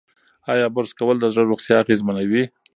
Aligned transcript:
ایا 0.51 0.67
برس 0.75 0.91
کول 0.99 1.15
د 1.19 1.25
زړه 1.33 1.43
روغتیا 1.51 1.77
اغېزمنوي؟ 1.79 2.43